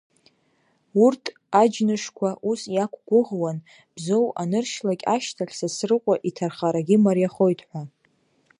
[1.03, 1.23] Урҭ
[1.61, 3.57] аџьнышқәа ус иақәгәыӷуан,
[3.95, 7.81] Бзоу аныршьлакь ашьҭахь, Сасрыҟәа иҭархарагьы мариахоит ҳәа.